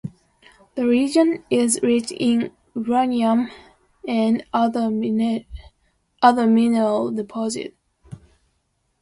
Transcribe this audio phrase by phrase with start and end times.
[0.73, 3.51] The region is rich in uranium
[4.07, 5.45] and other mineral
[7.11, 7.75] deposits.